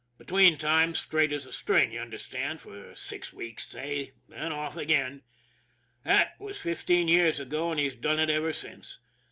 Between 0.17 0.57
times 0.57 0.97
straight 0.97 1.31
as 1.31 1.45
a 1.45 1.53
string, 1.53 1.91
you 1.91 1.99
understand, 1.99 2.59
for 2.59 2.95
six 2.95 3.31
weeks 3.31 3.67
say, 3.67 4.13
then 4.27 4.51
off 4.51 4.75
again. 4.75 5.21
That 6.03 6.33
was 6.39 6.59
fifteen 6.59 7.07
years 7.07 7.39
ago, 7.39 7.69
and 7.69 7.79
he's 7.79 7.95
done 7.97 8.17
it 8.19 8.31
ever 8.31 8.51
since. 8.51 8.97